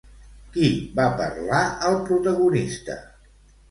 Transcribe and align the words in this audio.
Qui 0.55 0.69
va 1.01 1.05
parlar 1.21 1.61
al 1.93 2.01
protagonista? 2.11 3.01